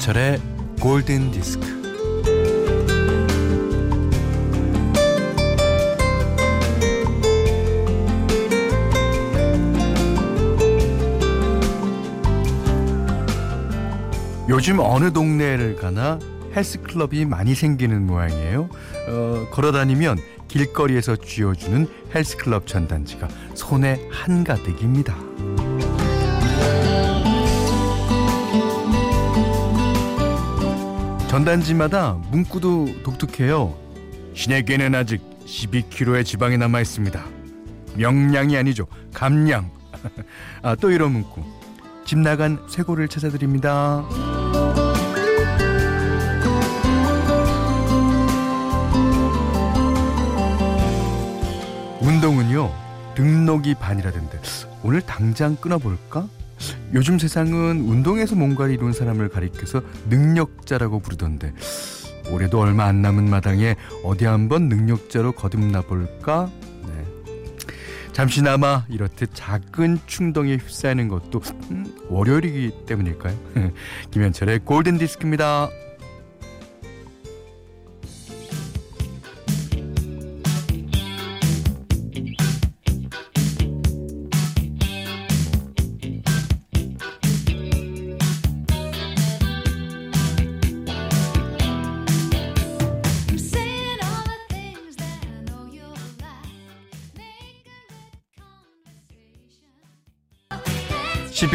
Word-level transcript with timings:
김현철의 0.00 0.40
골든 0.80 1.30
디스크. 1.30 1.66
요즘 14.48 14.78
어느 14.80 15.12
동네를 15.12 15.76
가나 15.76 16.18
헬스클럽이 16.56 17.26
많이 17.26 17.54
생기는 17.54 18.06
모양이에요. 18.06 18.68
어, 19.08 19.46
걸어다니면 19.52 20.18
길거리에서 20.48 21.16
쥐어주는 21.16 21.86
헬스클럽 22.14 22.66
전단지가 22.66 23.28
손에 23.54 24.00
한가득입니다. 24.10 25.14
전단지마다 31.30 32.14
문구도 32.32 33.04
독특해요. 33.04 33.78
신에게는 34.34 34.96
아직 34.96 35.22
12kg의 35.46 36.24
지방이 36.24 36.58
남아 36.58 36.80
있습니다. 36.80 37.24
명량이 37.94 38.56
아니죠. 38.56 38.88
감량. 39.14 39.70
아, 40.62 40.74
또 40.74 40.90
이런 40.90 41.12
문구. 41.12 41.44
집 42.04 42.18
나간 42.18 42.58
쇠고를 42.68 43.06
찾아드립니다. 43.06 44.04
운동은요 52.00 52.72
등록이 53.14 53.74
반이라던데 53.74 54.40
오늘 54.82 55.00
당장 55.00 55.54
끊어볼까? 55.54 56.26
요즘 56.94 57.18
세상은 57.18 57.80
운동에서 57.80 58.34
뭔가를 58.34 58.74
이룬 58.74 58.92
사람을 58.92 59.28
가리켜서 59.28 59.82
능력자라고 60.08 61.00
부르던데 61.00 61.52
올해도 62.30 62.60
얼마 62.60 62.84
안 62.84 63.02
남은 63.02 63.28
마당에 63.28 63.76
어디 64.04 64.24
한번 64.24 64.68
능력자로 64.68 65.32
거듭나 65.32 65.82
볼까? 65.82 66.50
네. 66.86 67.34
잠시나마 68.12 68.84
이렇듯 68.88 69.30
작은 69.34 70.00
충동에 70.06 70.56
휩싸이는 70.56 71.08
것도 71.08 71.40
음, 71.70 71.94
월요일이기 72.08 72.86
때문일까요? 72.86 73.36
김현철의 74.10 74.60
골든 74.60 74.98
디스크입니다. 74.98 75.70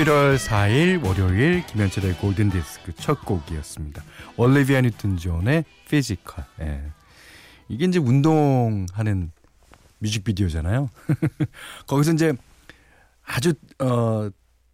11월 0.06 0.38
4일 0.38 1.04
월요일 1.04 1.66
김현철의 1.66 2.18
골든디스크 2.18 2.94
첫 2.96 3.26
곡이었습니다. 3.26 4.04
올리비아 4.38 4.82
뉴튼 4.82 5.18
존의 5.18 5.66
Physical. 5.90 6.46
예. 6.62 6.84
이게 7.70 7.86
이제 7.86 7.98
운동하는 7.98 9.32
뮤직비디오잖아요. 10.00 10.90
거기서 11.88 12.14
이제 12.14 12.34
아주 13.24 13.54
어 13.80 14.30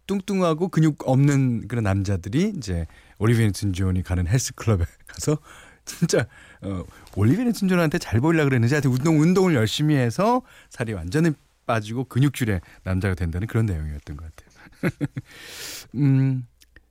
뚱뚱하고 0.06 0.68
근육 0.68 1.08
없는 1.08 1.66
그런 1.66 1.84
남자들이 1.84 2.52
이제 2.56 2.86
올리비아 3.18 3.46
뉴튼 3.46 3.72
존이 3.72 4.02
가는 4.02 4.26
헬스 4.26 4.54
클럽에 4.54 4.84
가서 5.06 5.38
진짜 5.86 6.26
어 6.60 6.84
올리비아 7.16 7.44
뉴튼 7.44 7.68
존한테 7.68 7.98
잘 7.98 8.20
보이려 8.20 8.44
그랬는지 8.44 8.74
하여튼 8.74 8.90
운동 8.90 9.20
운동을 9.20 9.54
열심히 9.54 9.94
해서 9.94 10.42
살이 10.68 10.92
완전히 10.92 11.32
빠지고 11.64 12.04
근육줄의 12.04 12.60
남자가 12.82 13.14
된다는 13.14 13.46
그런 13.46 13.64
내용이었던 13.64 14.16
것 14.16 14.24
같아요. 14.24 14.51
음, 15.94 16.46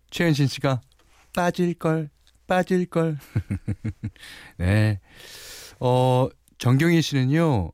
최현신 0.10 0.48
씨가 0.48 0.82
빠질 1.34 1.74
걸, 1.74 2.10
빠질 2.48 2.86
걸. 2.86 3.18
네. 4.58 5.00
어, 5.80 6.28
정경희 6.58 7.02
씨는요, 7.02 7.72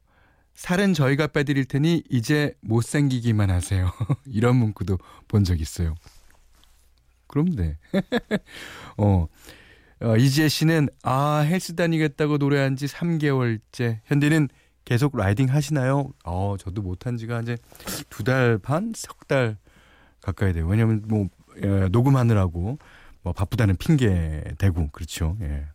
살은 0.54 0.94
저희가 0.94 1.28
빼드릴 1.28 1.66
테니 1.66 2.04
이제 2.10 2.54
못생기기만 2.62 3.50
하세요. 3.50 3.92
이런 4.26 4.56
문구도 4.56 4.98
본 5.28 5.44
적 5.44 5.60
있어요. 5.62 5.96
그럼 7.28 7.50
네. 7.56 7.78
어, 8.98 9.28
어, 10.02 10.16
이지혜 10.16 10.48
씨는 10.48 10.88
아 11.04 11.40
헬스 11.40 11.76
다니겠다고 11.76 12.38
노래한 12.38 12.76
지 12.76 12.86
3개월째. 12.86 14.00
현대는 14.06 14.48
계속 14.86 15.18
라이딩 15.18 15.50
하시나요? 15.50 16.12
어, 16.24 16.56
저도 16.58 16.82
못한 16.82 17.18
지가 17.18 17.42
이제 17.42 17.58
두 18.10 18.24
달 18.24 18.58
반, 18.58 18.94
석 18.96 19.28
달 19.28 19.58
가까이 20.28 20.52
돼요. 20.54 20.68
왜냐면 20.68 21.04
뭐 21.08 21.30
예, 21.64 21.88
녹음하느라고 21.90 22.78
뭐 23.24 23.34
바쁘다는 23.34 23.78
핑계 23.78 24.44
대고 24.58 24.90
그렇죠. 24.92 25.38
예. 25.42 25.66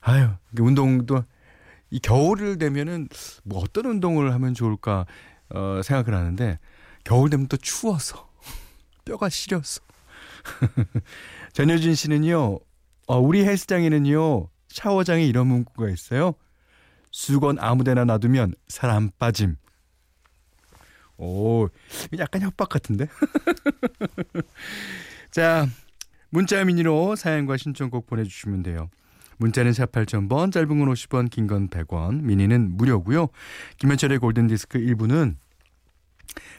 아유 0.00 0.30
운동도 0.58 1.24
이 1.90 1.98
겨울을 1.98 2.58
되면은 2.58 3.08
뭐 3.44 3.60
어떤 3.60 3.86
운동을 3.86 4.32
하면 4.32 4.54
좋을까 4.54 5.04
어, 5.50 5.80
생각을 5.82 6.18
하는데 6.18 6.58
겨울 7.04 7.28
되면 7.28 7.48
또 7.48 7.56
추워서 7.56 8.30
뼈가 9.04 9.28
시려서 9.28 9.82
전효진 11.52 11.94
씨는요 11.96 12.60
어, 13.08 13.18
우리 13.18 13.44
헬스장에는요 13.44 14.48
샤워장에 14.68 15.24
이런 15.24 15.48
문구가 15.48 15.90
있어요 15.90 16.34
수건 17.10 17.58
아무데나 17.58 18.04
놔두면 18.04 18.54
살 18.68 18.90
안 18.90 19.10
빠짐 19.18 19.56
오, 21.20 21.68
약간 22.18 22.42
협박 22.42 22.68
같은데? 22.70 23.06
자, 25.30 25.66
문자 26.30 26.64
미니로 26.64 27.14
사연과 27.16 27.56
신청곡 27.56 28.06
보내주시면 28.06 28.62
돼요. 28.62 28.88
문자는 29.38 29.72
4 29.72 29.86
8,000번, 29.86 30.52
짧은 30.52 30.68
건 30.68 30.92
50원, 30.92 31.30
긴 31.30 31.46
건 31.46 31.68
100원, 31.68 32.22
미니는 32.22 32.76
무료고요. 32.76 33.28
김현철의 33.78 34.18
골든디스크 34.18 34.78
1부는 34.78 35.36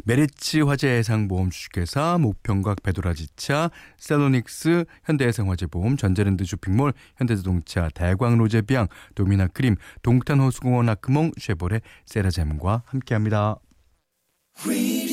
메리츠 0.03 0.61
화재해상보험 0.63 1.49
주식회사, 1.51 2.17
목평각 2.17 2.81
배도라지차, 2.83 3.69
셀로닉스, 3.97 4.85
현대해상화재보험, 5.05 5.95
전자랜드 5.95 6.43
쇼핑몰, 6.43 6.91
현대자동차, 7.17 7.89
대광로제비앙, 7.93 8.87
도미나 9.15 9.47
크림, 9.47 9.75
동탄호수공원 10.01 10.89
아크몽, 10.89 11.31
쉐보레, 11.37 11.81
세라젬과 12.05 12.83
함께합니다. 12.85 13.57
Radio, 14.63 15.10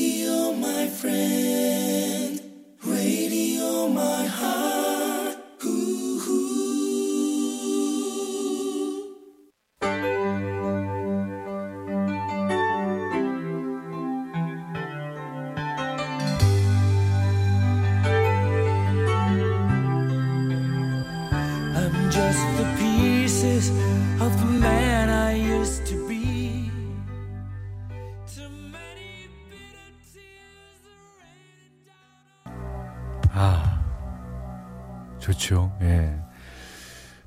좋죠. 35.39 35.75
예. 35.81 36.19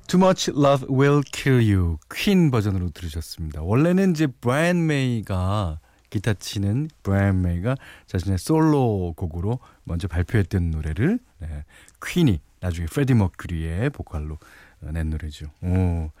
Too 0.07 0.23
Much 0.23 0.51
Love 0.51 0.87
Will 0.89 1.21
Kill 1.31 1.73
You 1.73 1.97
퀸 2.13 2.51
버전으로 2.51 2.91
들으셨습니다. 2.91 3.63
원래는 3.63 4.11
이제 4.11 4.27
브라이언 4.27 4.85
메이가 4.85 5.79
기타 6.09 6.33
치는 6.33 6.89
브라이언 7.01 7.41
메이가 7.41 7.75
자신의 8.05 8.37
솔로 8.37 9.13
곡으로 9.17 9.59
먼저 9.83 10.07
발표했던 10.07 10.69
노래를 10.69 11.19
네, 11.39 11.65
퀸이 12.05 12.39
나중에 12.59 12.85
프레디 12.85 13.15
머큐리의 13.15 13.89
보컬로 13.89 14.37
낸 14.79 15.09
노래죠. 15.09 15.47
오. 15.61 16.11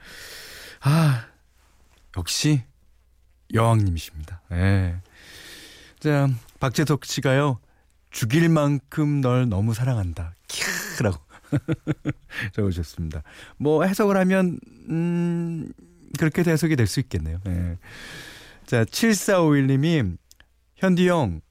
아, 0.81 1.25
역시 2.17 2.63
여왕님이십니다. 3.53 4.41
예. 4.53 4.95
자, 5.99 6.27
박재석 6.59 7.05
씨가요. 7.05 7.59
죽일 8.09 8.49
만큼 8.49 9.21
널 9.21 9.47
너무 9.47 9.73
사랑한다. 9.73 10.33
키라고 10.47 11.17
적으셨습니다. 12.53 13.23
뭐 13.57 13.83
해석을 13.83 14.17
하면 14.17 14.59
음 14.89 15.71
그렇게 16.19 16.43
해석이 16.49 16.75
될 16.75 16.87
수 16.87 16.99
있겠네요. 16.99 17.39
네. 17.45 17.77
자, 18.65 18.83
7451님이 18.85 20.17
현디 20.75 21.07
형 21.09 21.41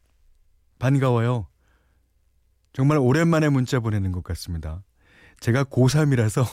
반가워요. 0.78 1.46
정말 2.72 2.98
오랜만에 2.98 3.48
문자 3.48 3.80
보내는 3.80 4.12
것 4.12 4.22
같습니다. 4.24 4.82
제가 5.40 5.64
고3이라서 5.64 6.46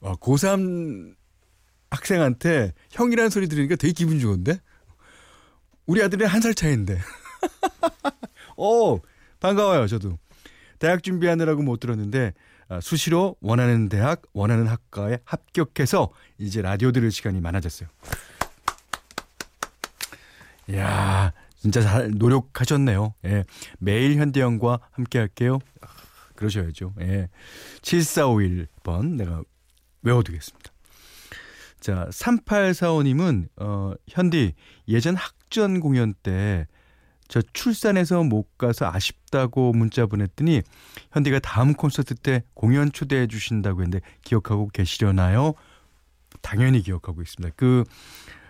와, 0.00 0.14
고3 0.14 1.14
학생한테 1.90 2.72
형이라는 2.90 3.30
소리 3.30 3.48
들으니까 3.48 3.76
되게 3.76 3.92
기분 3.92 4.20
좋은데? 4.20 4.60
우리 5.86 6.02
아들이 6.02 6.24
한 6.24 6.40
살 6.42 6.54
차이인데. 6.54 6.98
오, 8.56 9.00
반가워요, 9.40 9.86
저도. 9.86 10.18
대학 10.78 11.02
준비하느라고 11.02 11.62
못 11.62 11.80
들었는데, 11.80 12.32
아, 12.68 12.80
수시로 12.80 13.36
원하는 13.40 13.88
대학, 13.88 14.22
원하는 14.32 14.66
학과에 14.66 15.18
합격해서 15.24 16.10
이제 16.38 16.62
라디오 16.62 16.92
들을 16.92 17.10
시간이 17.10 17.40
많아졌어요. 17.40 17.88
이야, 20.68 21.32
진짜 21.56 21.80
잘 21.80 22.10
노력하셨네요. 22.10 23.14
예. 23.24 23.44
매일 23.78 24.18
현대형과 24.18 24.80
함께 24.90 25.18
할게요. 25.18 25.58
아, 25.80 25.88
그러셔야죠. 26.34 26.94
예. 27.00 27.28
7451번 27.80 29.16
내가 29.16 29.42
외워두겠습니다. 30.02 30.70
자, 31.80 32.08
3845님은, 32.10 33.48
어, 33.56 33.94
현디, 34.08 34.54
예전 34.88 35.16
학전 35.16 35.80
공연 35.80 36.14
때, 36.22 36.66
저 37.28 37.42
출산해서 37.52 38.24
못 38.24 38.56
가서 38.56 38.90
아쉽다고 38.90 39.72
문자 39.72 40.06
보냈더니, 40.06 40.62
현디가 41.12 41.40
다음 41.40 41.74
콘서트 41.74 42.14
때 42.14 42.42
공연 42.54 42.90
초대해 42.90 43.26
주신다고 43.26 43.82
했는데, 43.82 44.00
기억하고 44.24 44.68
계시려나요? 44.72 45.52
당연히 46.40 46.82
기억하고 46.82 47.20
있습니다. 47.20 47.54
그, 47.56 47.84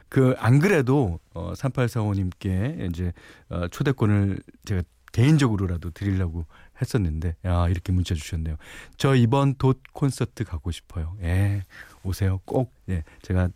그, 0.09 0.35
안 0.39 0.61
그래도, 0.61 1.19
어, 1.35 1.53
3845님께 1.55 2.91
이제, 2.91 3.13
어, 3.49 3.67
초대권을 3.69 4.41
제가 4.65 4.83
개인적으로라도 5.13 5.91
드리려고 5.91 6.47
했었는데, 6.81 7.35
야, 7.47 7.69
이렇게 7.69 7.93
문자 7.93 8.15
주셨네요. 8.15 8.57
저 8.97 9.15
이번 9.17 9.55
돛 9.55 9.81
콘서트 9.93 10.45
가고 10.45 10.71
싶어요. 10.71 11.17
예, 11.23 11.63
오세요. 12.05 12.41
꼭, 12.45 12.73
예, 12.89 13.03
제가 13.23 13.49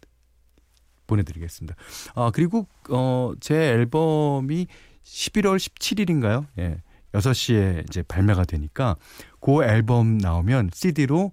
보내드리겠습니다. 1.06 1.76
아, 2.14 2.30
그리고, 2.34 2.66
어, 2.90 3.32
제 3.40 3.54
앨범이 3.54 4.66
11월 5.04 5.58
17일인가요? 5.58 6.46
예, 6.58 6.82
6시에 7.12 7.84
이제 7.88 8.02
발매가 8.02 8.44
되니까, 8.44 8.96
그 9.40 9.62
앨범 9.64 10.18
나오면 10.18 10.70
CD로 10.72 11.32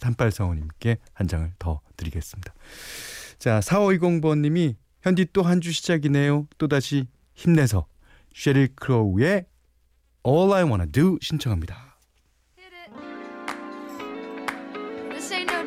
단발성우님께 0.00 0.96
한 1.12 1.28
장을 1.28 1.50
더 1.58 1.80
드리겠습니다. 1.96 2.52
자, 3.38 3.60
4520번님이 3.60 4.76
현디 5.02 5.26
또 5.32 5.42
한 5.42 5.60
주 5.60 5.72
시작이네요. 5.72 6.46
또다시 6.58 7.06
힘내서 7.34 7.86
쉐릴 8.34 8.74
크로우의 8.76 9.46
All 10.26 10.52
I 10.52 10.62
Wanna 10.64 10.86
Do 10.90 11.18
신청합니다. 11.20 11.92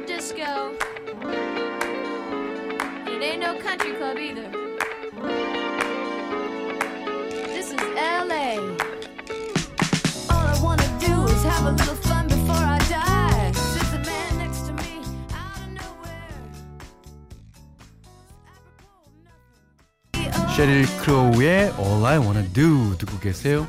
This. 0.07 0.31
It 3.07 3.21
ain't 3.21 3.39
no 3.39 3.59
country 3.59 3.93
club 3.97 4.17
either. 4.17 4.64
쉐릴 20.55 20.85
크로우의 21.01 21.73
All 21.77 22.05
I 22.05 22.17
Wanna 22.17 22.47
Do 22.53 22.97
듣고 22.97 23.19
계세요. 23.19 23.67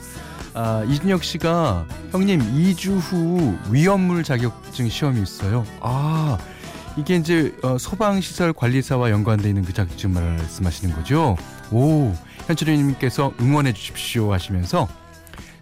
아, 0.55 0.85
이준혁 0.89 1.25
씨가 1.25 1.85
형님 2.13 2.39
2주 2.41 2.99
후 2.99 3.59
위험물 3.71 4.23
자격증 4.23 4.89
시험이 4.89 5.21
있어요. 5.21 5.67
아, 5.81 6.39
이게 6.97 7.17
이제 7.17 7.53
어, 7.65 7.77
소방시설 7.77 8.53
관리사와 8.53 9.11
연관돼 9.11 9.49
있는 9.49 9.65
그 9.65 9.73
자격증 9.73 10.13
말씀하시는 10.13 10.95
거죠? 10.95 11.37
오, 11.73 12.15
현철이님께서 12.47 13.33
응원해 13.41 13.73
주십시오 13.73 14.33
하시면서 14.33 14.87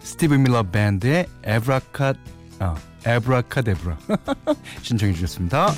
스티브 0.04 0.34
밀러 0.34 0.62
밴드의 0.62 1.26
Abraca 1.42 2.14
아, 2.60 2.76
에브라카데브라 3.06 3.98
신청해 4.82 5.14
주셨습니다. 5.14 5.72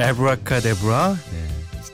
에브라카데브라 0.00 1.16
네, 1.32 1.37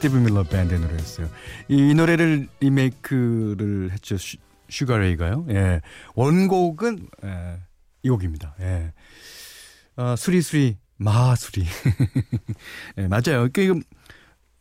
스티브 0.04 0.18
밀러 0.18 0.42
밴드의 0.42 0.80
노래였어요. 0.80 1.30
이 1.68 1.94
노래를 1.94 2.46
리메이크를 2.60 3.90
했죠. 3.92 4.18
슈, 4.18 4.36
슈가레이가요. 4.68 5.46
예. 5.48 5.80
원곡은 6.14 7.08
예, 7.24 7.60
이 8.02 8.10
곡입니다. 8.10 8.54
예. 8.60 8.92
어, 9.96 10.14
수리수리 10.14 10.76
마수리. 10.98 11.64
예, 12.98 13.08
맞아요. 13.08 13.48
그 13.50 13.80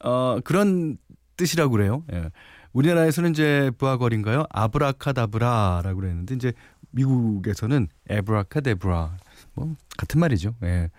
어, 0.05 0.39
그런 0.45 0.97
뜻이라고 1.35 1.71
그래요. 1.73 2.05
예. 2.13 2.29
우리나라에서는 2.71 3.31
이제 3.31 3.69
브아걸인가요? 3.77 4.45
아브라카다브라라고 4.49 5.99
그랬는데 5.99 6.35
이제 6.35 6.53
미국에서는 6.91 7.89
에브라카데브라 8.09 9.17
뭐 9.55 9.75
같은 9.97 10.21
말이죠. 10.21 10.55
예. 10.63 10.89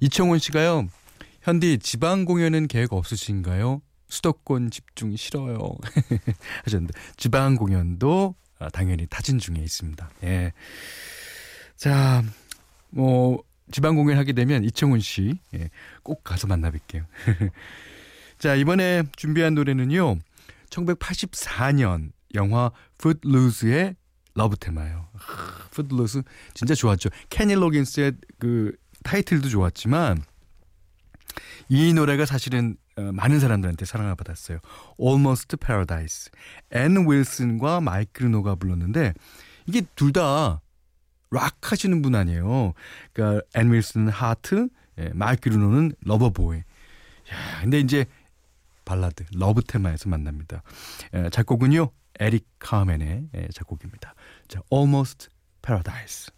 이청훈 0.00 0.40
씨가요. 0.40 0.88
현디 1.46 1.78
지방 1.78 2.24
공연은 2.24 2.66
계획 2.66 2.92
없으신가요? 2.92 3.80
수도권 4.08 4.72
집중 4.72 5.14
싫어요. 5.14 5.58
하셨는데 6.64 6.92
지방 7.16 7.54
공연도 7.54 8.34
아, 8.58 8.68
당연히 8.68 9.06
타진 9.06 9.38
중에 9.38 9.58
있습니다. 9.58 10.10
예. 10.24 10.52
자, 11.76 12.24
뭐 12.90 13.44
지방 13.70 13.94
공연 13.94 14.18
하게 14.18 14.32
되면 14.32 14.64
이청훈 14.64 14.98
씨, 14.98 15.38
예, 15.54 15.70
꼭 16.02 16.24
가서 16.24 16.48
만나 16.48 16.68
뵐게요. 16.72 17.04
자, 18.40 18.56
이번에 18.56 19.04
준비한 19.14 19.54
노래는요. 19.54 20.16
1984년 20.70 22.10
영화 22.34 22.72
Footloose의 22.98 23.94
love 24.34 24.56
theme예요. 24.56 25.06
Footloose 25.70 26.22
진짜 26.54 26.74
좋았죠. 26.74 27.10
케니 27.30 27.54
로긴스의 27.54 28.14
그 28.40 28.74
타이틀도 29.04 29.48
좋았지만 29.48 30.24
이 31.68 31.92
노래가 31.92 32.26
사실은 32.26 32.76
어, 32.96 33.10
많은 33.12 33.40
사람들한테 33.40 33.84
사랑을 33.84 34.14
받았어요. 34.14 34.58
Almost 35.00 35.56
Paradise. 35.56 36.30
앤 36.72 37.08
윌슨과 37.08 37.80
마이크 37.80 38.22
르노가 38.22 38.54
불렀는데 38.54 39.12
이게 39.66 39.82
둘 39.94 40.12
다 40.12 40.60
락 41.30 41.72
하시는 41.72 42.02
분 42.02 42.14
아니에요. 42.14 42.72
그러니까 43.12 43.44
앤 43.54 43.72
윌슨은 43.72 44.08
하트, 44.08 44.68
예, 44.98 45.10
마이크 45.12 45.48
르노는 45.48 45.92
러버보이. 46.00 46.58
야, 46.58 47.60
근데 47.60 47.80
이제 47.80 48.06
발라드 48.84 49.24
러브 49.34 49.62
테마에서 49.62 50.08
만납니다. 50.08 50.62
예, 51.14 51.28
작곡은요. 51.30 51.90
에릭 52.20 52.46
카멘의 52.60 53.28
예, 53.34 53.48
작곡입니다. 53.52 54.14
자, 54.48 54.60
Almost 54.72 55.28
Paradise. 55.62 56.30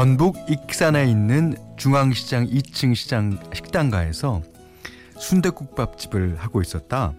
전북 0.00 0.38
익산에 0.48 1.10
있는 1.10 1.56
중앙시장 1.76 2.46
2층 2.46 2.94
시장 2.94 3.38
식당가에서 3.52 4.40
순대국밥집을 5.18 6.36
하고 6.38 6.62
있었다. 6.62 7.12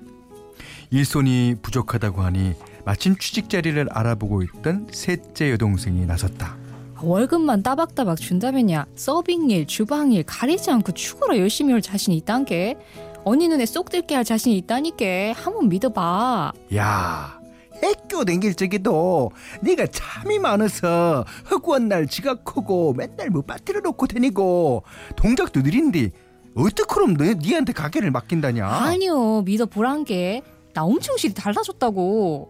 일손이 0.90 1.58
부족하다고 1.62 2.24
하니 2.24 2.56
마침 2.84 3.16
취직 3.18 3.52
자리를 3.52 3.88
알아보고 3.92 4.42
있던 4.42 4.88
셋째 4.92 5.52
여동생이 5.52 6.08
나섰다. 6.08 6.58
월급만 7.04 7.62
따박따박 7.62 8.18
준다면야 8.20 8.88
서빙일, 8.96 9.68
주방일 9.68 10.24
가리지 10.24 10.72
않고 10.72 10.94
죽어라 10.94 11.38
열심히 11.38 11.74
할 11.74 11.84
자신이 11.84 12.18
있단 12.18 12.46
게 12.46 12.78
언니 13.24 13.48
눈에 13.48 13.68
쏙 13.68 13.92
들게 13.92 14.16
할 14.16 14.24
자신이 14.24 14.58
있다니까 14.58 15.34
한번 15.36 15.70
믿어봐. 15.70 16.52
야, 16.78 17.41
학교 17.82 18.24
댕길 18.26 18.54
적에도 18.56 19.32
네가 19.62 19.88
참이 19.88 20.40
많아서 20.40 21.26
허구한 21.50 21.88
날 21.90 22.08
지각하고 22.08 22.94
맨날 22.94 23.30
뭐 23.30 23.42
빠뜨려 23.42 23.80
놓고 23.82 24.08
다니고 24.08 24.84
동작도 25.16 25.62
느린디 25.62 26.12
어떻게 26.56 26.84
그럼 26.94 27.16
너 27.16 27.24
니한테 27.26 27.74
가게를 27.74 28.12
맡긴다냐? 28.12 28.66
아니요 28.68 29.42
믿어보란 29.44 30.04
게 30.06 30.42
나 30.74 30.86
엄청 30.86 31.18
실이 31.18 31.34
달라졌다고. 31.34 32.50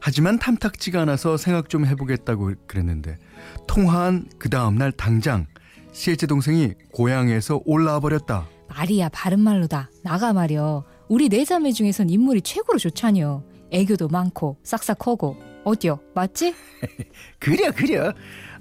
하지만 0.00 0.38
탐탁지가 0.38 1.02
않아서 1.02 1.36
생각 1.36 1.68
좀 1.68 1.86
해보겠다고 1.86 2.52
그랬는데 2.66 3.18
통화한 3.66 4.28
그 4.38 4.48
다음날 4.48 4.92
당장 4.92 5.46
셋째 5.92 6.26
동생이 6.26 6.72
고향에서 6.92 7.60
올라와 7.64 8.00
버렸다. 8.00 8.48
말이야 8.68 9.10
바른 9.10 9.40
말로다. 9.40 9.90
나가 10.02 10.32
말이여. 10.32 10.84
우리 11.08 11.28
네 11.28 11.44
자매 11.44 11.72
중에선 11.72 12.08
인물이 12.08 12.40
최고로 12.40 12.78
좋잖여. 12.78 13.42
애교도 13.72 14.08
많고 14.08 14.58
싹싹하고 14.62 15.36
어디요? 15.64 16.00
맞지? 16.14 16.54
그래 17.38 17.70
그래. 17.70 18.12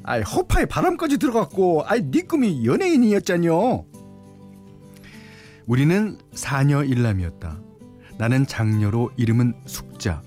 아이 0.04 0.22
허파에 0.22 0.66
바람까지 0.66 1.18
들어갔고 1.18 1.84
아이 1.86 2.02
네 2.10 2.22
꿈이 2.22 2.66
연예인이었잖여. 2.66 3.86
우리는 5.68 6.18
사녀 6.34 6.84
일남이었다. 6.84 7.60
나는 8.18 8.46
장녀로 8.46 9.12
이름은 9.18 9.54
숙자. 9.66 10.22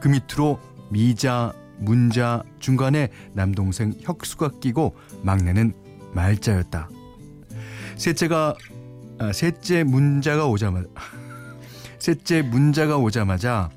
그 0.00 0.08
밑으로 0.08 0.58
미자, 0.90 1.52
문자, 1.78 2.42
중간에 2.58 3.08
남동생 3.32 3.94
혁수가 4.00 4.52
끼고 4.60 4.96
막내는 5.22 5.72
말자였다. 6.14 6.88
셋째가 7.96 8.54
아, 9.18 9.32
셋째 9.32 9.82
문자가 9.82 10.46
오자마자 10.46 10.88
셋째 11.98 12.42
문자가 12.42 12.96
오자마자 12.96 13.70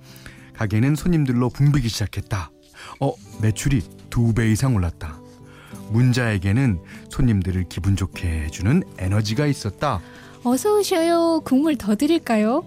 가게는 0.61 0.93
손님들로 0.95 1.49
붐비기 1.49 1.89
시작했다. 1.89 2.51
어, 2.99 3.13
매출이 3.41 3.81
두 4.11 4.31
배 4.35 4.51
이상 4.51 4.75
올랐다. 4.75 5.19
문자에게는 5.89 6.79
손님들을 7.09 7.65
기분 7.67 7.95
좋게 7.95 8.27
해주는 8.43 8.83
에너지가 8.99 9.47
있었다. 9.47 10.01
어서 10.43 10.77
오셔요. 10.77 11.41
국물 11.45 11.77
더 11.77 11.95
드릴까요? 11.95 12.63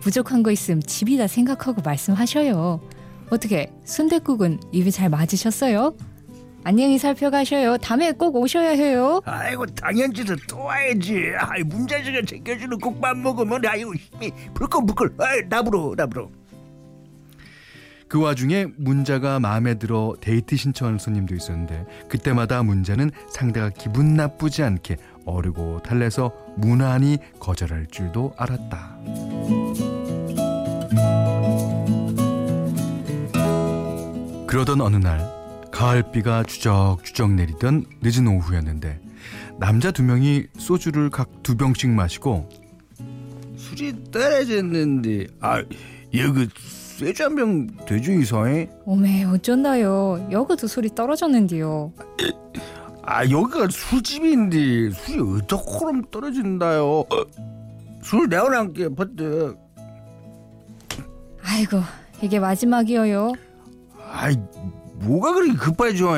부족한 0.00 0.42
거 0.42 0.50
있음 0.50 0.80
집이다 0.80 1.26
생각하고 1.26 1.82
말씀하셔요. 1.82 2.80
어떻게 3.28 3.70
순댓국은 3.84 4.58
입이 4.72 4.90
잘 4.90 5.10
맞으셨어요? 5.10 5.94
안녕히 6.64 6.96
살펴가셔요. 6.98 7.76
다음에 7.76 8.12
꼭 8.12 8.36
오셔야 8.36 8.70
해요. 8.70 9.20
아이고 9.26 9.66
당연지도 9.66 10.36
또 10.48 10.60
와야지 10.64 11.32
아이 11.38 11.62
문자씨가 11.64 12.22
챙겨주는 12.26 12.78
국밥 12.78 13.18
먹으면 13.18 13.60
아이고 13.66 13.94
힘이 13.94 14.32
불끈불끈 14.54 15.16
아이 15.20 15.42
나부러 15.50 15.92
나부러 15.96 16.30
그 18.08 18.20
와중에 18.20 18.66
문자가 18.76 19.40
마음에 19.40 19.74
들어 19.74 20.14
데이트 20.20 20.56
신청하는 20.56 20.98
손님도 20.98 21.34
있었는데 21.34 21.84
그때마다 22.08 22.62
문자는 22.62 23.10
상대가 23.28 23.68
기분 23.70 24.14
나쁘지 24.14 24.62
않게 24.62 24.96
어르고 25.24 25.82
달래서 25.82 26.32
무난히 26.56 27.18
거절할 27.40 27.86
줄도 27.90 28.34
알았다. 28.36 28.96
그러던 34.46 34.80
어느 34.80 34.96
날 34.96 35.28
가을비가 35.72 36.44
주적주적 36.44 37.32
내리던 37.32 37.84
늦은 38.02 38.26
오후였는데 38.28 39.00
남자 39.58 39.90
두 39.90 40.02
명이 40.02 40.44
소주를 40.58 41.10
각 41.10 41.28
두 41.42 41.56
병씩 41.56 41.90
마시고 41.90 42.48
술이 43.56 44.10
떨어졌는데 44.10 45.26
아 45.40 45.62
여기 46.14 46.48
쇠주 46.98 47.24
한 47.24 47.34
병 47.34 47.66
되죠 47.86 48.12
이사에 48.12 48.68
오메 48.86 49.24
어쩐다요. 49.24 50.28
여기도 50.30 50.66
소리 50.66 50.88
떨어졌는데요. 50.94 51.92
아 53.02 53.22
여기가 53.28 53.68
술집인데 53.70 54.90
술이 54.92 55.20
어떻게 55.42 55.78
그럼 55.78 56.02
떨어진다요 56.10 57.00
어, 57.00 57.06
술 58.02 58.28
내어놓을게 58.28 58.88
버뜩 58.94 59.56
아이고 61.44 61.80
이게 62.22 62.38
마지막이어요. 62.40 63.32
아이 64.10 64.36
뭐가 64.94 65.34
그렇게 65.34 65.52
급하죠 65.58 66.14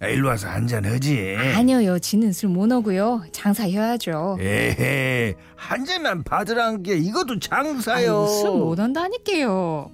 일로 0.00 0.28
와서 0.28 0.48
한잔 0.48 0.86
하지 0.86 1.36
아니요 1.54 1.98
지는 1.98 2.32
술못 2.32 2.72
오고요. 2.72 3.24
장사해야죠. 3.30 4.38
에헤 4.40 5.34
한 5.54 5.84
잔만 5.84 6.22
받으란 6.24 6.82
게 6.82 6.96
이것도 6.96 7.38
장사요 7.40 8.26
술못 8.26 8.78
온다니까요. 8.80 9.90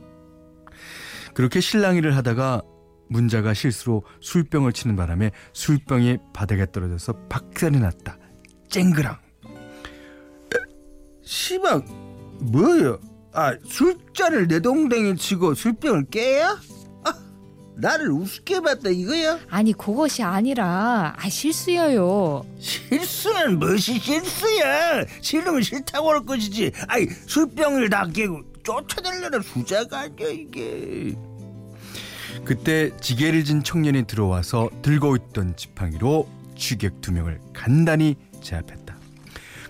그렇게 1.34 1.60
실랑이를 1.60 2.16
하다가 2.16 2.62
문자가 3.08 3.54
실수로 3.54 4.04
술병을 4.20 4.72
치는 4.72 4.94
바람에 4.96 5.32
술병이 5.52 6.18
바닥에 6.32 6.66
떨어져서 6.70 7.14
박살이 7.28 7.78
났다. 7.80 8.16
쨍그랑. 8.68 9.16
시방 11.24 11.84
뭐예요? 12.40 12.98
아 13.32 13.54
술잔을 13.64 14.48
내 14.48 14.60
동댕이 14.60 15.16
치고 15.16 15.54
술병을 15.54 16.06
깨야? 16.10 16.58
아 17.04 17.14
나를 17.76 18.10
우습게 18.10 18.60
봤다 18.60 18.88
이거야? 18.90 19.38
아니 19.48 19.72
그것이 19.72 20.22
아니라 20.22 21.14
아 21.16 21.28
실수여요. 21.28 22.44
실수는 22.58 23.58
무엇이 23.58 23.98
실수야? 23.98 25.04
싫으면 25.20 25.62
싫다고 25.62 26.10
할 26.10 26.24
것이지. 26.24 26.72
아이 26.88 27.06
술병을 27.26 27.90
다 27.90 28.06
깨고 28.12 28.40
쫓아내려는 28.62 29.42
숫자가 29.42 30.00
아니야 30.00 30.28
이게. 30.28 31.14
그때 32.44 32.90
지게를 33.00 33.44
진 33.44 33.62
청년이 33.62 34.04
들어와서 34.04 34.70
들고 34.82 35.16
있던 35.16 35.56
지팡이로 35.56 36.28
취객 36.56 37.00
두 37.00 37.12
명을 37.12 37.40
간단히 37.52 38.16
제압했다. 38.40 38.96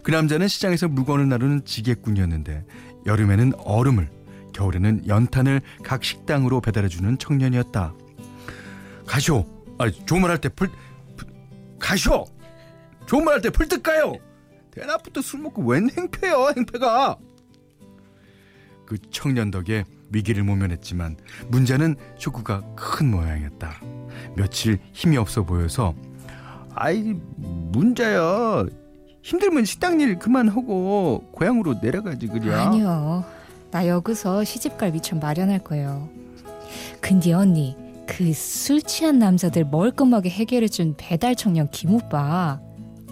그 0.02 0.10
남자는 0.10 0.48
시장에서 0.48 0.88
물건을 0.88 1.28
나르는 1.28 1.64
지게꾼이었는데 1.64 2.64
여름에는 3.06 3.52
얼음을 3.64 4.10
겨울에는 4.52 5.06
연탄을 5.06 5.62
각 5.82 6.04
식당으로 6.04 6.60
배달해주는 6.60 7.18
청년이었다. 7.18 7.94
가쇼, 9.06 9.46
아 9.78 9.90
좋은 9.90 10.20
말 10.20 10.30
할 10.30 10.38
때 10.38 10.48
풀, 10.48 10.70
풀 11.16 11.28
가쇼, 11.78 12.26
좋은 13.06 13.24
말 13.24 13.34
할 13.34 13.40
때 13.42 13.50
풀뜻 13.50 13.82
가요. 13.82 14.14
대낮부터 14.70 15.20
술 15.22 15.40
먹고 15.40 15.62
웬 15.62 15.88
행패야 15.90 16.34
행패가. 16.56 17.16
그 18.90 18.98
청년 19.12 19.52
덕에 19.52 19.84
위기를 20.10 20.42
모면했지만 20.42 21.16
문제는 21.46 21.94
쇼크가 22.18 22.74
큰 22.74 23.08
모양이었다. 23.08 23.80
며칠 24.34 24.80
힘이 24.92 25.16
없어 25.16 25.44
보여서 25.44 25.94
아이 26.74 27.14
문자야. 27.36 28.64
힘들면 29.22 29.64
식당 29.64 30.00
일 30.00 30.18
그만하고 30.18 31.22
고향으로 31.30 31.74
내려가지 31.80 32.26
그래. 32.26 32.52
아니요. 32.52 33.24
나 33.70 33.86
여기서 33.86 34.42
시집갈 34.42 34.90
미천 34.90 35.20
마련할 35.20 35.60
거예요. 35.62 36.08
근데 37.00 37.32
언니, 37.32 37.76
그 38.08 38.34
술 38.34 38.82
취한 38.82 39.20
남자들 39.20 39.66
멀끔하게 39.66 40.30
해결해준 40.30 40.94
배달 40.96 41.36
청년 41.36 41.70
김 41.70 41.94
오빠 41.94 42.58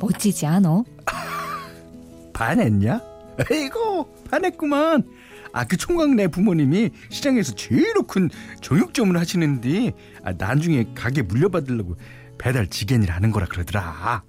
멋지지 0.00 0.44
않어? 0.44 0.82
반했냐? 2.34 3.00
아이고 3.48 4.12
반했구만. 4.28 5.04
아 5.52 5.64
그 5.64 5.76
총각 5.76 6.14
내 6.14 6.28
부모님이 6.28 6.90
시장에서 7.10 7.54
제일로 7.54 8.04
큰 8.06 8.30
정육점을 8.60 9.16
하시는데 9.18 9.92
아, 10.24 10.32
나중에 10.32 10.86
가게 10.94 11.22
물려받으려고 11.22 11.96
배달 12.38 12.66
지겐이를 12.68 13.14
하는 13.14 13.30
거라 13.32 13.46
그러더라. 13.46 14.22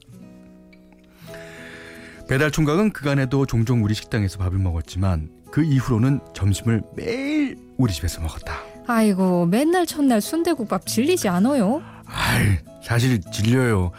배달 2.27 2.51
총각은 2.51 2.91
그간에도 2.91 3.45
종종 3.45 3.83
우리 3.83 3.93
식당에서 3.93 4.37
밥을 4.37 4.59
먹었지만 4.59 5.29
그 5.51 5.63
이후로는 5.63 6.19
점심을 6.33 6.83
매일 6.95 7.57
우리 7.77 7.91
집에서 7.91 8.21
먹었다. 8.21 8.59
아이고, 8.85 9.45
맨날 9.47 9.85
첫날 9.85 10.21
순대국밥 10.21 10.85
질리지 10.85 11.27
않아요? 11.29 11.81
아이 12.05 12.57
사실 12.83 13.19
질려요. 13.31 13.91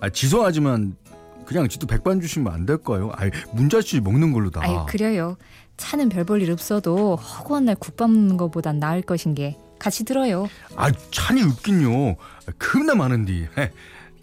아 0.00 0.10
죄송하지만 0.10 0.96
그냥 1.46 1.68
지도 1.68 1.86
백반 1.86 2.20
주시면 2.20 2.52
안 2.52 2.66
될까요? 2.66 3.10
아이 3.14 3.30
문자씨 3.52 4.00
먹는 4.00 4.32
걸로 4.32 4.50
다. 4.50 4.60
아이, 4.62 4.76
그래요. 4.86 5.36
차는 5.76 6.08
별 6.08 6.24
볼 6.24 6.42
일 6.42 6.50
없어도 6.50 7.16
허구한 7.16 7.64
날 7.64 7.74
국밥 7.76 8.10
먹는 8.10 8.36
거보단 8.36 8.78
나을 8.78 9.02
것인 9.02 9.34
게 9.34 9.56
같이 9.78 10.04
들어요. 10.04 10.46
아 10.76 10.90
찬이 11.10 11.42
웃긴요. 11.42 12.16
겁나 12.58 12.94
많은데. 12.94 13.48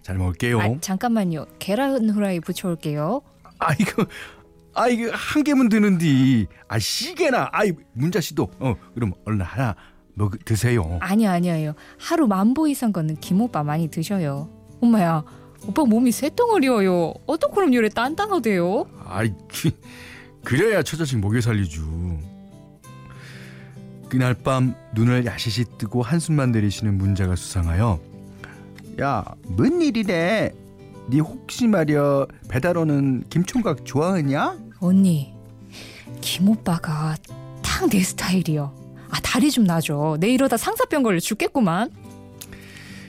잘 0.01 0.17
먹을게요. 0.17 0.59
아, 0.61 0.75
잠깐만요. 0.81 1.45
계란 1.59 2.09
후라이 2.09 2.39
부쳐올게요. 2.39 3.21
아 3.59 3.73
이거 3.79 4.05
아 4.73 4.87
이거 4.87 5.11
한 5.13 5.43
개면 5.43 5.67
되는데 5.69 6.45
아 6.67 6.79
시계나 6.79 7.49
아이 7.51 7.73
문자 7.93 8.21
씨도 8.21 8.49
어 8.59 8.75
그럼 8.93 9.11
얼른 9.25 9.41
하나 9.41 9.75
뭐 10.15 10.29
드세요. 10.45 10.97
아니요, 11.01 11.29
아니에요. 11.29 11.73
하루 11.99 12.27
만보 12.27 12.67
이상 12.67 12.91
걷는 12.93 13.17
김오빠 13.17 13.63
많이 13.63 13.89
드셔요. 13.89 14.49
엄마야, 14.81 15.23
오빠 15.67 15.83
몸이 15.83 16.11
쇠덩어리여요. 16.11 17.13
어떻게 17.27 17.53
그럼 17.53 17.73
요래 17.73 17.89
단단하대요? 17.89 18.85
아이 19.05 19.31
그- 19.47 19.71
그래야 20.43 20.81
처자식 20.81 21.19
먹여 21.19 21.41
살리죠. 21.41 21.81
그날 24.09 24.33
밤 24.33 24.73
눈을 24.95 25.25
야시시 25.25 25.65
뜨고 25.77 26.01
한숨만 26.01 26.51
내리시는 26.51 26.97
문자가 26.97 27.35
수상하여 27.35 27.99
야, 29.01 29.23
뭔 29.43 29.81
일이래? 29.81 30.51
네 31.09 31.19
혹시 31.19 31.67
말이야 31.67 32.25
배달 32.49 32.77
오는 32.77 33.23
김총각 33.29 33.85
좋아하냐? 33.85 34.57
언니, 34.79 35.33
김 36.21 36.49
오빠가 36.49 37.15
딱 37.61 37.89
내 37.89 38.01
스타일이요. 38.01 38.73
아, 39.09 39.19
다리 39.21 39.49
좀 39.51 39.63
놔줘. 39.63 40.17
내 40.19 40.29
이러다 40.29 40.57
상사병 40.57 41.01
걸려 41.03 41.19
죽겠구만. 41.19 41.89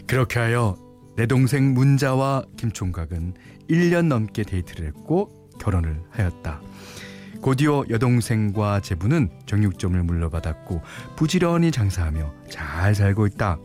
그렇게 0.07 0.38
하여 0.38 0.76
내 1.21 1.27
동생 1.27 1.75
문자와 1.75 2.45
김총각은 2.57 3.35
1년 3.69 4.07
넘게 4.07 4.43
데이트를 4.43 4.87
했고 4.87 5.50
결혼을 5.61 6.00
하였다. 6.09 6.62
곧이어 7.43 7.85
여동생과 7.91 8.81
제부는 8.81 9.29
정육점을 9.45 10.03
물려받았고 10.03 10.81
부지런히 11.17 11.73
장사하며 11.73 12.33
잘 12.49 12.95
살고 12.95 13.27
있다. 13.27 13.59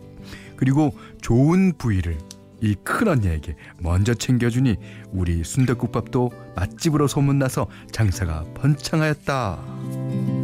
그리고 0.57 0.93
좋은 1.21 1.71
부위를 1.77 2.17
이 2.61 2.75
큰 2.83 3.07
언니에게 3.07 3.55
먼저 3.79 4.13
챙겨주니 4.13 4.75
우리 5.13 5.41
순댓국밥도 5.45 6.31
맛집으로 6.57 7.07
소문나서 7.07 7.67
장사가 7.89 8.43
번창하였다. 8.55 10.34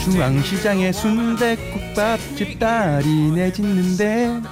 중앙시장에 0.00 0.92
순대국밥집 0.92 2.58
딸이 2.58 3.30
넷 3.30 3.58
있는데 3.58 4.42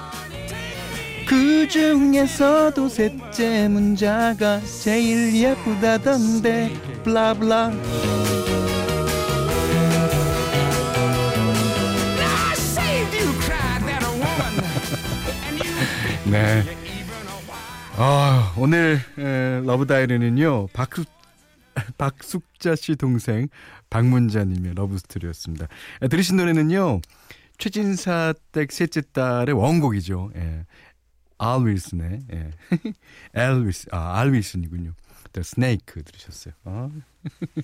그 1.29 1.69
중에서도 1.69 2.89
셋째 2.89 3.69
문자가 3.69 4.61
제일 4.61 5.35
예쁘다던데 5.35 6.73
블라블라 7.05 7.73
네. 16.25 16.63
아, 17.99 18.55
오늘 18.57 18.99
에, 19.19 19.61
러브 19.67 19.87
다이어리는요. 19.87 20.69
박숙 20.73 21.07
박숙자 21.99 22.75
씨 22.77 22.97
동생 22.97 23.49
박문자 23.93 24.45
님의 24.45 24.73
러브 24.75 24.97
스토리였습니다. 24.97 25.69
에, 26.01 26.09
들으신 26.09 26.39
노래는요. 26.39 27.03
최진사 27.59 28.33
댁 28.51 28.73
셋째 28.73 29.03
딸의 29.13 29.55
원곡이죠. 29.55 30.31
예. 30.35 30.65
알 31.37 31.67
윌슨의 31.67 32.21
예. 32.33 32.51
알 33.39 33.67
윌슨 33.67 33.89
아, 33.93 34.19
알 34.19 34.33
윌슨이군요. 34.33 34.95
The 35.35 35.43
Snake 35.43 36.03
들으셨어요. 36.03 36.55
아. 36.65 36.89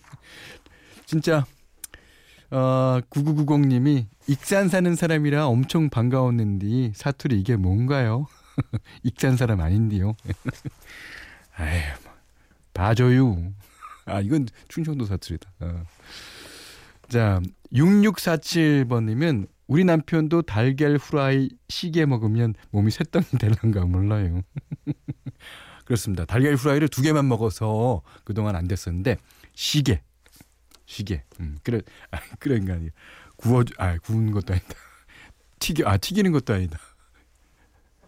진짜 1.06 1.46
어, 2.50 3.00
9990님이 3.08 4.04
익산 4.26 4.68
사는 4.68 4.94
사람이라 4.94 5.46
엄청 5.46 5.88
반가웠는데 5.88 6.92
사투리 6.94 7.40
이게 7.40 7.56
뭔가요? 7.56 8.26
익산 9.02 9.38
사람 9.38 9.60
아닌데요. 9.62 10.14
아휴, 11.56 12.02
뭐, 12.04 12.12
봐줘요. 12.74 13.52
아, 14.08 14.20
이건 14.20 14.48
충청도 14.68 15.06
사투리다. 15.06 15.50
어. 15.60 15.82
자, 17.08 17.40
6647번님은 17.72 19.48
우리 19.66 19.84
남편도 19.84 20.42
달걀 20.42 20.96
후라이 20.96 21.50
시계 21.68 22.06
먹으면 22.06 22.54
몸이 22.70 22.90
쇳덩이 22.90 23.26
될란가 23.38 23.84
몰라요. 23.84 24.42
그렇습니다. 25.84 26.24
달걀 26.24 26.54
후라이를 26.54 26.88
두 26.88 27.02
개만 27.02 27.28
먹어서 27.28 28.02
그동안 28.24 28.56
안 28.56 28.66
됐었는데 28.66 29.16
시계 29.54 30.02
시계. 30.88 31.22
음, 31.38 31.58
그래, 31.62 31.82
아, 32.10 32.18
그런 32.40 32.64
거 32.64 32.72
아니에요. 32.72 32.90
구워, 33.36 33.62
아, 33.76 33.96
구운 33.98 34.32
것도 34.32 34.54
아니다. 34.54 34.74
튀겨, 35.60 35.88
아, 35.88 35.98
튀기는 35.98 36.32
것도 36.32 36.54
아니다. 36.54 36.78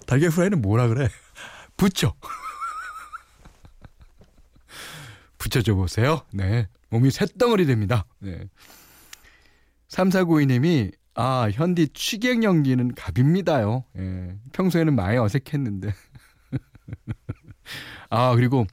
달걀 0.07 0.31
후라이는 0.31 0.61
뭐라 0.61 0.89
그래? 0.89 1.09
부쳐. 1.77 2.15
붙여줘 5.41 5.75
보세요. 5.75 6.21
네. 6.33 6.69
몸이 6.91 7.11
쇳덩어리 7.11 7.67
됩니다. 7.67 8.05
네. 8.21 8.49
3492님이, 9.89 10.93
아, 11.15 11.49
현디 11.51 11.89
취객 11.95 12.45
연기는 12.45 12.95
갑입니다요. 12.95 13.85
예. 13.99 14.37
평소에는 14.53 14.95
많이 14.95 15.19
어색했는데. 15.19 15.93
아, 18.11 18.35
그리고 18.37 18.67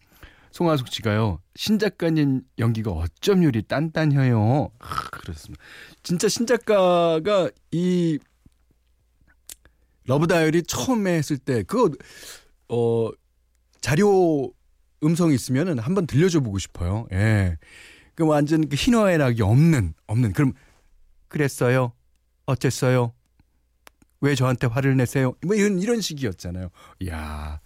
송하숙 0.51 0.89
씨가요. 0.89 1.39
신 1.55 1.79
작가님 1.79 2.41
연기가 2.59 2.91
어쩜 2.91 3.43
요리 3.43 3.61
딴딴해요. 3.63 4.69
아, 4.79 5.09
그렇습니다. 5.11 5.63
진짜 6.03 6.27
신 6.27 6.45
작가가 6.45 7.49
이 7.71 8.19
러브 10.05 10.27
다이어리 10.27 10.63
처음에 10.63 11.13
했을 11.13 11.37
때 11.37 11.63
그거 11.63 11.95
어 12.69 13.09
자료 13.81 14.51
음성이 15.03 15.35
있으면은 15.35 15.79
한번 15.79 16.07
들려줘 16.07 16.39
보고 16.39 16.57
싶어요. 16.57 17.07
예. 17.11 17.57
그 18.15 18.25
완전 18.25 18.67
그 18.67 18.75
희노애락이 18.75 19.41
없는 19.41 19.93
없는 20.07 20.33
그럼 20.33 20.53
그랬어요. 21.27 21.93
어쨌어요? 22.45 23.13
왜 24.21 24.33
저한테 24.33 24.65
화를 24.67 24.97
내세요? 24.97 25.35
뭐 25.45 25.55
이런 25.55 25.79
이런 25.79 26.01
식이었잖아요. 26.01 26.69
이야. 27.01 27.59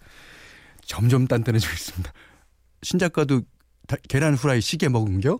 점점 0.84 1.26
단단해지고 1.26 1.72
있습니다. 1.72 2.12
신 2.82 2.98
작가도 2.98 3.42
다- 3.86 3.96
계란 4.08 4.34
후라이 4.34 4.60
세 4.60 4.71
개 4.71 4.88
먹은겨? 4.88 5.38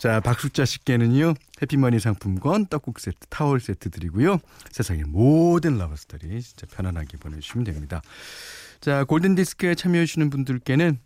자, 0.00 0.18
박숙자 0.18 0.64
씨께는요. 0.64 1.34
해피머니 1.60 2.00
상품권, 2.00 2.64
떡국 2.68 3.00
세트, 3.00 3.18
타월 3.28 3.60
세트 3.60 3.90
드리고요. 3.90 4.38
세상의 4.70 5.04
모든 5.06 5.76
러브스토리 5.76 6.40
진짜 6.40 6.66
편안하게 6.74 7.18
보내주시면 7.18 7.64
됩니다. 7.64 8.00
자, 8.80 9.04
골든디스크에 9.04 9.74
참여해주시는 9.74 10.30
분들께는 10.30 10.98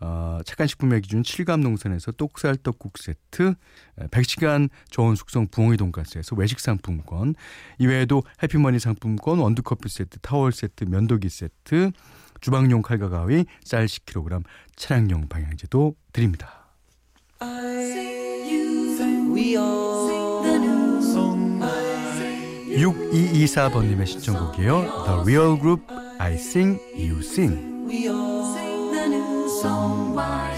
어, 0.00 0.40
착한 0.44 0.66
식품의 0.66 1.02
기준 1.02 1.22
칠갑농산에서 1.22 2.10
똑살 2.10 2.56
떡국 2.56 2.98
세트, 2.98 3.54
100시간 4.10 4.70
저온 4.90 5.14
숙성 5.14 5.46
부엉이 5.46 5.76
돈가스에서 5.76 6.34
외식 6.34 6.58
상품권, 6.58 7.36
이외에도 7.78 8.24
해피머니 8.42 8.80
상품권, 8.80 9.38
원두커피 9.38 9.88
세트, 9.88 10.18
타월 10.18 10.50
세트, 10.50 10.82
면도기 10.82 11.28
세트, 11.28 11.92
주방용 12.40 12.82
칼과 12.82 13.08
가위, 13.08 13.44
쌀 13.62 13.86
10kg, 13.86 14.42
차량용 14.74 15.28
방향제도 15.28 15.94
드립니다. 16.12 16.63
The 22.79 22.85
6224번님의 22.85 24.05
신청곡이에요. 24.05 25.03
The 25.05 25.21
Real 25.23 25.59
Group, 25.59 25.81
I 26.19 26.35
Sing, 26.35 26.79
You 26.95 27.19
Sing. 27.19 27.69
the 28.91 29.07
new 29.07 29.49
song. 29.61 30.13
Why 30.15 30.53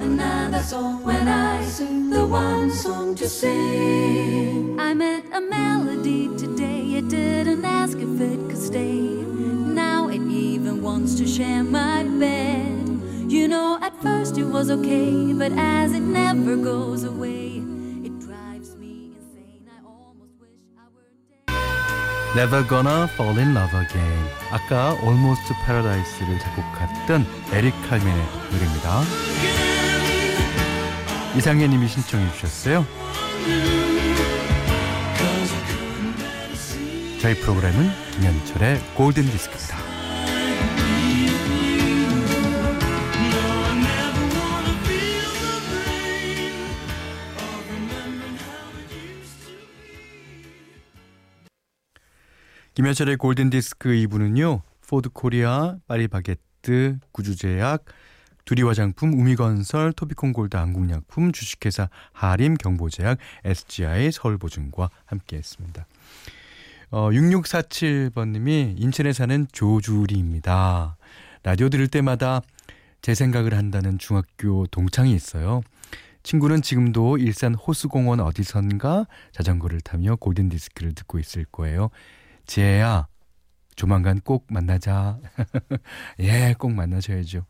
another 0.00 0.62
song 0.62 1.04
when 1.04 1.28
I 1.28 1.62
sing 1.64 2.10
the 2.10 2.26
one 2.26 2.70
song 2.70 3.14
to 3.16 3.28
sing? 3.28 4.78
I 4.78 4.94
met 4.94 5.24
a 5.32 5.40
melody 5.40 6.28
today. 6.36 6.96
It 6.98 7.08
didn't 7.08 7.64
ask 7.64 7.98
if 7.98 8.20
it 8.20 8.38
could 8.48 8.58
stay. 8.58 9.02
Now 9.74 10.08
it 10.08 10.22
even 10.22 10.82
wants 10.82 11.14
to 11.16 11.26
share 11.26 11.64
my 11.64 12.04
bed. 12.04 12.49
You 13.31 13.47
know, 13.47 13.79
at 13.81 13.95
first 14.03 14.37
it 14.37 14.43
was 14.43 14.69
okay, 14.69 15.31
but 15.31 15.53
as 15.53 15.93
it 15.93 16.01
never 16.01 16.57
goes 16.57 17.05
away, 17.05 17.63
it 18.03 18.19
drives 18.19 18.75
me 18.75 19.15
insane. 19.15 19.69
I 19.71 19.79
almost 19.87 20.35
wish 20.41 20.49
I 20.77 20.83
were 20.93 21.07
dead. 21.29 22.35
Never 22.35 22.61
Gonna 22.61 23.07
Fall 23.07 23.37
in 23.37 23.53
Love 23.53 23.73
Again. 23.73 24.27
아까 24.51 24.97
Almost 25.01 25.53
Paradise를 25.65 26.39
작곡했던 26.39 27.25
에릭 27.53 27.73
칼맨의 27.87 28.21
노래입니다. 28.51 29.01
이상현님이 31.37 31.87
신청해 31.87 32.33
주셨어요. 32.33 32.85
저희 37.21 37.33
프로그램은 37.35 37.91
김현철의 38.11 38.81
골든 38.95 39.23
디스크입니다. 39.23 39.90
김현철의 52.73 53.17
골든 53.17 53.49
디스크 53.49 53.89
2부는요. 53.89 54.61
포드 54.87 55.09
코리아, 55.09 55.75
파리바게뜨, 55.87 56.99
구주제약, 57.11 57.83
두리 58.45 58.61
화장품, 58.61 59.11
우미건설, 59.11 59.91
토비콤 59.91 60.31
골드 60.31 60.55
안국약품, 60.55 61.33
주식회사 61.33 61.89
하림 62.13 62.55
경보제약, 62.55 63.17
SGI 63.43 64.13
서울보증과 64.13 64.89
함께했습니다. 65.05 65.85
어, 66.91 67.09
6647번님이 67.09 68.81
인천에 68.81 69.11
사는 69.11 69.47
조주리입니다. 69.51 70.95
라디오 71.43 71.67
들을 71.67 71.89
때마다 71.89 72.41
제 73.01 73.13
생각을 73.13 73.53
한다는 73.53 73.97
중학교 73.97 74.65
동창이 74.67 75.13
있어요. 75.13 75.61
친구는 76.23 76.61
지금도 76.61 77.17
일산 77.17 77.53
호수공원 77.53 78.21
어디선가 78.21 79.07
자전거를 79.33 79.81
타며 79.81 80.15
골든디스크를 80.15 80.93
듣고 80.93 81.19
있을 81.19 81.45
거예요. 81.51 81.89
지혜야, 82.45 83.07
조만간 83.75 84.19
꼭 84.19 84.47
만나자. 84.49 85.17
예, 86.19 86.53
꼭 86.57 86.73
만나셔야죠. 86.73 87.45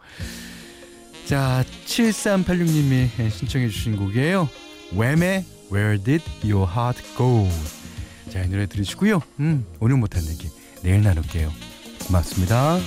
자, 1.25 1.63
7386님이 1.85 3.29
신청해 3.29 3.69
주신 3.69 3.97
곡이에요. 3.97 4.49
웸의 4.93 5.45
Where 5.71 6.03
Did 6.03 6.23
Your 6.43 6.69
Heart 6.69 7.15
Go? 7.17 7.47
자, 8.29 8.43
이 8.43 8.49
노래 8.49 8.65
들으시고요. 8.65 9.21
음, 9.39 9.65
오늘 9.79 9.97
못한 9.97 10.23
얘기 10.27 10.49
내일 10.83 11.03
나눌게요. 11.03 11.51
고맙습니다. 12.07 12.79